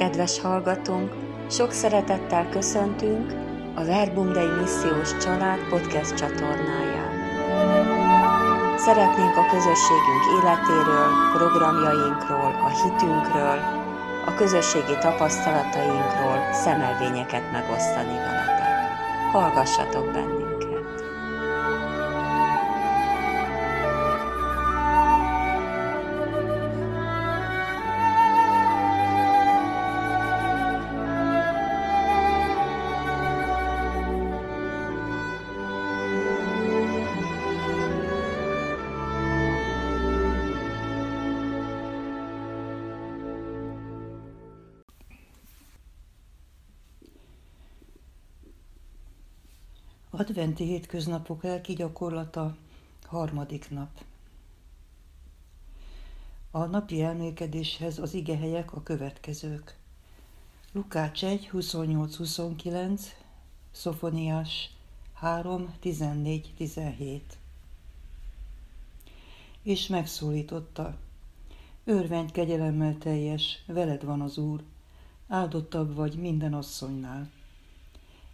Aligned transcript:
Kedves 0.00 0.40
hallgatónk, 0.40 1.12
sok 1.50 1.72
szeretettel 1.72 2.48
köszöntünk 2.48 3.32
a 3.74 3.84
Verbum 3.84 4.32
Dei 4.32 4.48
Missziós 4.60 5.16
Család 5.16 5.58
podcast 5.68 6.14
csatornáján. 6.14 7.12
Szeretnénk 8.78 9.36
a 9.36 9.46
közösségünk 9.50 10.24
életéről, 10.38 11.08
programjainkról, 11.34 12.52
a 12.64 12.68
hitünkről, 12.82 13.58
a 14.26 14.34
közösségi 14.34 14.98
tapasztalatainkról 15.00 16.52
szemelvényeket 16.52 17.52
megosztani 17.52 18.14
veletek. 18.14 18.72
Hallgassatok 19.32 20.12
bennünket! 20.12 20.39
Adventi 50.20 50.64
hétköznapok 50.64 51.42
lelki 51.42 51.72
gyakorlata, 51.72 52.56
harmadik 53.06 53.70
nap. 53.70 54.04
A 56.50 56.64
napi 56.64 57.02
elmélkedéshez 57.02 57.98
az 57.98 58.14
igehelyek 58.14 58.72
a 58.72 58.82
következők. 58.82 59.76
Lukács 60.72 61.24
1, 61.24 61.50
28-29, 61.52 63.00
Szofoniás 63.70 64.70
3, 65.12 65.74
14, 65.80 66.52
17. 66.56 67.38
És 69.62 69.86
megszólította, 69.86 70.96
örvendj 71.84 72.32
kegyelemmel 72.32 72.98
teljes, 72.98 73.62
veled 73.66 74.04
van 74.04 74.20
az 74.20 74.38
Úr, 74.38 74.62
áldottabb 75.28 75.94
vagy 75.94 76.14
minden 76.14 76.54
asszonynál 76.54 77.30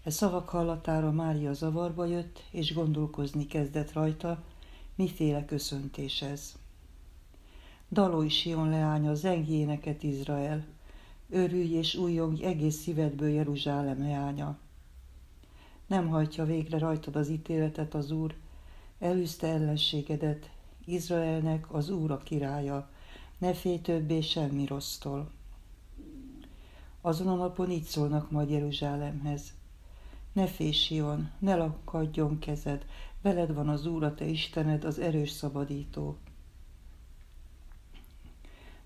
E 0.07 0.11
szavak 0.11 0.49
hallatára 0.49 1.12
Mária 1.12 1.53
zavarba 1.53 2.05
jött, 2.05 2.43
és 2.51 2.75
gondolkozni 2.75 3.47
kezdett 3.47 3.93
rajta, 3.93 4.43
miféle 4.95 5.45
köszöntés 5.45 6.23
ez. 6.23 6.55
Dalói 7.91 8.29
Sion 8.29 8.69
leánya, 8.69 9.15
zengj 9.15 9.53
éneket 9.53 10.03
Izrael, 10.03 10.65
örülj 11.31 11.73
és 11.73 11.95
újjongj 11.95 12.45
egész 12.45 12.77
szívedből 12.77 13.29
Jeruzsálem 13.29 13.98
leánya. 13.98 14.59
Nem 15.87 16.09
hajtja 16.09 16.45
végre 16.45 16.79
rajtad 16.79 17.17
az 17.17 17.29
ítéletet 17.29 17.95
az 17.95 18.11
Úr, 18.11 18.35
elűzte 18.98 19.47
ellenségedet, 19.47 20.51
Izraelnek 20.85 21.75
az 21.75 21.91
Úr 21.91 22.11
a 22.11 22.19
királya, 22.19 22.91
ne 23.39 23.55
félj 23.55 23.81
többé 23.81 24.20
semmi 24.20 24.67
rossztól. 24.67 25.31
Azon 27.01 27.29
a 27.29 27.35
napon 27.35 27.70
így 27.70 27.85
szólnak 27.85 28.31
majd 28.31 28.51
Jeruzsálemhez– 28.51 29.53
ne 30.37 30.47
félj, 30.47 30.73
Sion, 30.73 31.31
ne 31.39 31.56
lakadjon 31.56 32.39
kezed, 32.39 32.87
veled 33.23 33.55
van 33.55 33.69
az 33.69 33.87
Úr, 33.87 34.03
a 34.05 34.15
te 34.15 34.25
Istened, 34.25 34.84
az 34.84 34.98
erős 34.98 35.31
szabadító. 35.31 36.17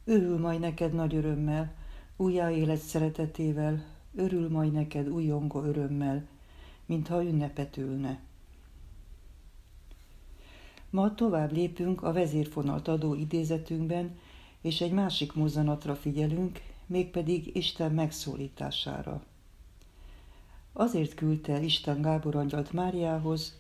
Örül 0.05 0.39
majd 0.39 0.61
neked 0.61 0.93
nagy 0.93 1.15
örömmel, 1.15 1.75
újjáélet 2.17 2.79
szeretetével, 2.79 3.85
örül 4.15 4.49
majd 4.49 4.73
neked 4.73 5.09
újongó 5.09 5.63
örömmel, 5.63 6.27
mintha 6.87 7.25
ünnepet 7.25 7.77
ülne. 7.77 8.21
Ma 10.91 11.15
tovább 11.15 11.53
lépünk 11.53 12.03
a 12.03 12.13
vezérfonalt 12.13 12.89
adó 12.89 13.15
idézetünkben, 13.15 14.19
és 14.61 14.81
egy 14.81 14.93
másik 14.93 15.33
mozzanatra 15.33 15.97
figyelünk, 15.97 16.61
mégpedig 16.87 17.57
Isten 17.57 17.93
megszólítására. 17.93 19.23
Azért 20.81 21.15
küldte 21.15 21.61
Isten 21.61 22.03
Gábor 22.03 22.37
angyalt 22.37 22.73
Máriához, 22.73 23.59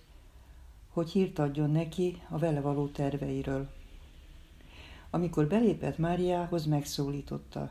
hogy 0.88 1.10
hírt 1.10 1.38
adjon 1.38 1.70
neki 1.70 2.22
a 2.28 2.38
vele 2.38 2.60
való 2.60 2.86
terveiről. 2.88 3.70
Amikor 5.10 5.46
belépett 5.46 5.98
Máriához, 5.98 6.66
megszólította. 6.66 7.70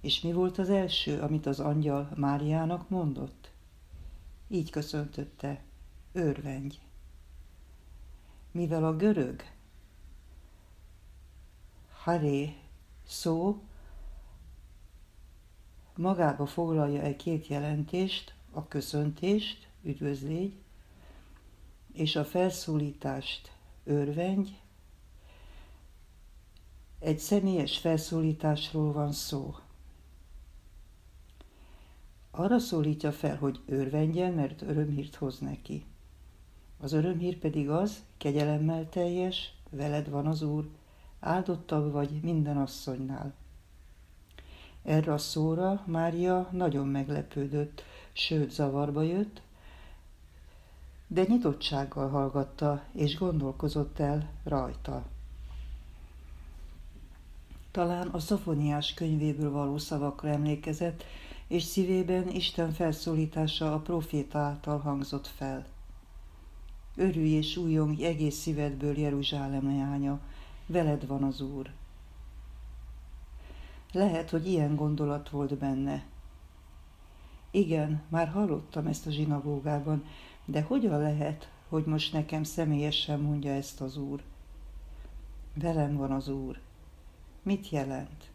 És 0.00 0.20
mi 0.20 0.32
volt 0.32 0.58
az 0.58 0.70
első, 0.70 1.20
amit 1.20 1.46
az 1.46 1.60
angyal 1.60 2.10
Máriának 2.16 2.88
mondott? 2.88 3.50
Így 4.48 4.70
köszöntötte, 4.70 5.62
örvendj. 6.12 6.78
Mivel 8.50 8.84
a 8.84 8.96
görög 8.96 9.42
haré 11.92 12.56
szó 13.06 13.62
magába 15.98 16.46
foglalja 16.46 17.00
egy 17.02 17.16
két 17.16 17.46
jelentést, 17.46 18.34
a 18.52 18.68
köszöntést, 18.68 19.68
üdvözlégy, 19.82 20.56
és 21.92 22.16
a 22.16 22.24
felszólítást, 22.24 23.52
örvendj. 23.84 24.50
Egy 26.98 27.18
személyes 27.18 27.78
felszólításról 27.78 28.92
van 28.92 29.12
szó. 29.12 29.56
Arra 32.30 32.58
szólítja 32.58 33.12
fel, 33.12 33.36
hogy 33.36 33.60
örvendjen, 33.66 34.32
mert 34.32 34.62
örömhírt 34.62 35.14
hoz 35.14 35.38
neki. 35.38 35.84
Az 36.80 36.92
örömhír 36.92 37.38
pedig 37.38 37.70
az, 37.70 38.04
kegyelemmel 38.16 38.88
teljes, 38.88 39.52
veled 39.70 40.10
van 40.10 40.26
az 40.26 40.42
Úr, 40.42 40.68
áldottabb 41.20 41.92
vagy 41.92 42.20
minden 42.22 42.56
asszonynál. 42.56 43.34
Erre 44.88 45.12
a 45.12 45.18
szóra 45.18 45.82
Mária 45.86 46.48
nagyon 46.52 46.86
meglepődött, 46.86 47.82
sőt 48.12 48.50
zavarba 48.50 49.02
jött, 49.02 49.42
de 51.06 51.24
nyitottsággal 51.28 52.08
hallgatta 52.08 52.82
és 52.92 53.18
gondolkozott 53.18 53.98
el 53.98 54.30
rajta. 54.44 55.04
Talán 57.70 58.08
a 58.08 58.18
Szofoniás 58.18 58.94
könyvéből 58.94 59.50
való 59.50 59.78
szavakra 59.78 60.28
emlékezett, 60.28 61.04
és 61.46 61.62
szívében 61.62 62.28
Isten 62.28 62.72
felszólítása 62.72 63.74
a 63.74 63.78
proféta 63.78 64.38
által 64.38 64.78
hangzott 64.78 65.26
fel. 65.26 65.66
Örülj 66.96 67.30
és 67.30 67.56
újjongj 67.56 68.04
egész 68.04 68.36
szívedből 68.36 68.98
Jeruzsálem 68.98 69.64
leánya, 69.64 70.20
veled 70.66 71.06
van 71.06 71.22
az 71.22 71.40
Úr. 71.40 71.70
Lehet, 73.92 74.30
hogy 74.30 74.46
ilyen 74.46 74.76
gondolat 74.76 75.28
volt 75.28 75.58
benne. 75.58 76.04
Igen, 77.50 78.02
már 78.08 78.28
hallottam 78.28 78.86
ezt 78.86 79.06
a 79.06 79.10
zsinagógában, 79.10 80.04
de 80.44 80.62
hogyan 80.62 81.00
lehet, 81.00 81.50
hogy 81.68 81.84
most 81.84 82.12
nekem 82.12 82.42
személyesen 82.42 83.20
mondja 83.20 83.52
ezt 83.52 83.80
az 83.80 83.96
Úr? 83.96 84.22
Velem 85.54 85.96
van 85.96 86.10
az 86.10 86.28
Úr. 86.28 86.60
Mit 87.42 87.68
jelent? 87.68 88.30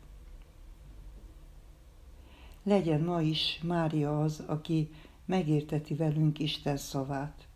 Legyen 2.63 3.01
ma 3.01 3.21
is 3.21 3.59
Mária 3.63 4.21
az, 4.21 4.43
aki 4.47 4.89
megérteti 5.25 5.95
velünk 5.95 6.39
Isten 6.39 6.77
szavát. 6.77 7.47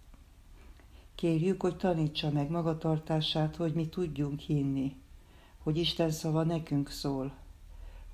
Kérjük, 1.15 1.61
hogy 1.61 1.77
tanítsa 1.77 2.31
meg 2.31 2.49
magatartását, 2.49 3.55
hogy 3.55 3.73
mi 3.73 3.87
tudjunk 3.87 4.39
hinni, 4.39 4.95
hogy 5.57 5.77
Isten 5.77 6.09
szava 6.11 6.43
nekünk 6.43 6.89
szól, 6.89 7.33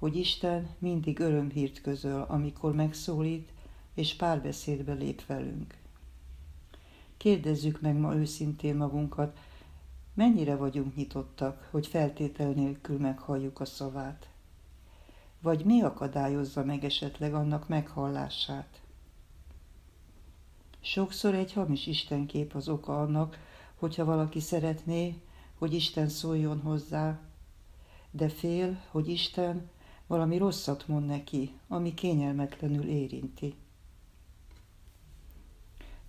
hogy 0.04 0.16
Isten 0.16 0.70
mindig 0.80 1.20
örömhírt 1.20 1.82
közöl, 1.82 2.26
amikor 2.28 2.74
megszólít 2.74 3.52
és 3.94 4.14
párbeszédbe 4.16 4.94
lép 4.94 5.26
velünk. 5.26 5.78
Kérdezzük 7.18 7.82
meg 7.82 7.96
ma 7.96 8.16
őszintén 8.16 8.76
magunkat, 8.76 9.40
mennyire 10.14 10.56
vagyunk 10.56 10.96
nyitottak, 10.96 11.68
hogy 11.72 11.88
feltétel 11.88 12.52
nélkül 12.52 12.98
meghalljuk 12.98 13.60
a 13.60 13.66
szavát? 13.66 14.28
Vagy 15.42 15.66
mi 15.66 15.82
akadályozza 15.82 16.64
meg 16.64 16.84
esetleg 16.84 17.34
annak 17.34 17.68
meghallását? 17.68 18.82
Sokszor 20.82 21.34
egy 21.34 21.54
hamis 21.54 21.88
istenkép 21.88 22.56
az 22.56 22.70
oka 22.70 23.02
annak, 23.02 23.38
hogyha 23.76 24.06
valaki 24.06 24.40
szeretné, 24.40 25.22
hogy 25.58 25.74
Isten 25.74 26.10
szóljon 26.10 26.62
hozzá, 26.62 27.20
de 28.12 28.30
fél, 28.30 28.82
hogy 28.92 29.10
Isten 29.10 29.72
valami 30.08 30.38
rosszat 30.38 30.88
mond 30.88 31.06
neki, 31.06 31.52
ami 31.68 31.94
kényelmetlenül 31.94 32.88
érinti. 32.88 33.56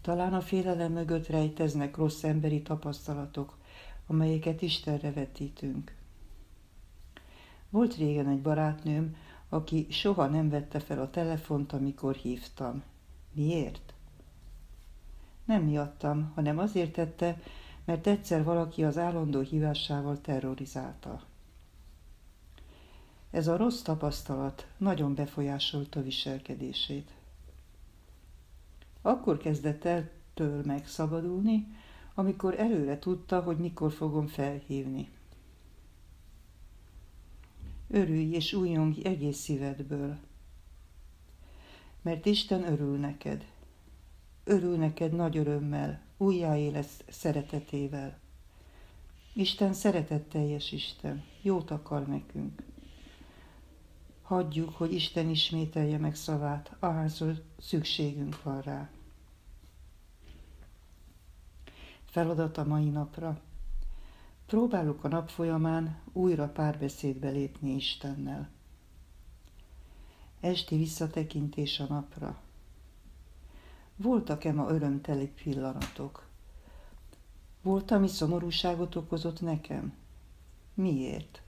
Talán 0.00 0.34
a 0.34 0.40
félelem 0.40 0.92
mögött 0.92 1.26
rejteznek 1.26 1.96
rossz 1.96 2.22
emberi 2.22 2.62
tapasztalatok, 2.62 3.56
amelyeket 4.06 4.62
Istenre 4.62 5.12
vetítünk. 5.12 5.94
Volt 7.70 7.96
régen 7.96 8.28
egy 8.28 8.40
barátnőm, 8.40 9.16
aki 9.48 9.86
soha 9.90 10.26
nem 10.26 10.48
vette 10.48 10.80
fel 10.80 11.00
a 11.00 11.10
telefont, 11.10 11.72
amikor 11.72 12.14
hívtam. 12.14 12.82
Miért? 13.32 13.94
Nem 15.44 15.62
miattam, 15.62 16.32
hanem 16.34 16.58
azért 16.58 16.92
tette, 16.92 17.40
mert 17.84 18.06
egyszer 18.06 18.44
valaki 18.44 18.84
az 18.84 18.98
állandó 18.98 19.40
hívásával 19.40 20.20
terrorizálta. 20.20 21.22
Ez 23.34 23.46
a 23.46 23.56
rossz 23.56 23.82
tapasztalat 23.82 24.66
nagyon 24.76 25.14
befolyásolta 25.14 26.02
viselkedését. 26.02 27.10
Akkor 29.02 29.36
kezdett 29.36 29.84
el 29.84 30.10
től 30.34 30.62
megszabadulni, 30.64 31.66
amikor 32.14 32.60
előre 32.60 32.98
tudta, 32.98 33.40
hogy 33.40 33.56
mikor 33.56 33.92
fogom 33.92 34.26
felhívni. 34.26 35.08
Örülj 37.88 38.34
és 38.34 38.52
újjongj 38.52 39.04
egész 39.04 39.38
szívedből, 39.38 40.18
mert 42.02 42.26
Isten 42.26 42.72
örül 42.72 42.96
neked. 42.96 43.44
Örül 44.44 44.76
neked 44.76 45.12
nagy 45.12 45.36
örömmel, 45.36 46.00
újjáélesz 46.16 47.04
szeretetével. 47.08 48.18
Isten 49.32 49.72
szeretetteljes 49.72 50.72
Isten, 50.72 51.24
jót 51.42 51.70
akar 51.70 52.06
nekünk. 52.06 52.62
Hagyjuk, 54.24 54.74
hogy 54.74 54.92
Isten 54.92 55.28
ismételje 55.28 55.98
meg 55.98 56.14
szavát, 56.14 56.76
ahányszor 56.78 57.42
szükségünk 57.58 58.42
van 58.42 58.60
rá. 58.60 58.90
Feladat 62.04 62.58
a 62.58 62.64
mai 62.64 62.88
napra. 62.88 63.40
Próbálok 64.46 65.04
a 65.04 65.08
nap 65.08 65.28
folyamán 65.28 65.98
újra 66.12 66.48
párbeszédbe 66.48 67.28
lépni 67.28 67.74
Istennel. 67.74 68.48
Esti 70.40 70.76
visszatekintés 70.76 71.80
a 71.80 71.86
napra. 71.88 72.40
Voltak-e 73.96 74.52
ma 74.52 74.68
örömteli 74.68 75.26
pillanatok? 75.26 76.26
Volt, 77.62 77.90
ami 77.90 78.08
szomorúságot 78.08 78.94
okozott 78.94 79.40
nekem? 79.40 79.94
Miért? 80.74 81.43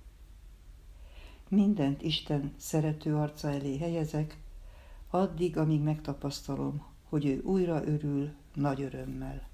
Mindent 1.49 2.03
Isten 2.03 2.53
szerető 2.57 3.17
arca 3.17 3.51
elé 3.51 3.79
helyezek, 3.79 4.39
addig, 5.11 5.57
amíg 5.57 5.81
megtapasztalom, 5.81 6.87
hogy 7.09 7.27
ő 7.27 7.41
újra 7.45 7.87
örül 7.87 8.31
nagy 8.55 8.83
örömmel. 8.83 9.49